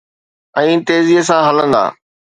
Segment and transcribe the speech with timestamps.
[0.61, 1.83] ۽ تير تيزيءَ سان هلندا.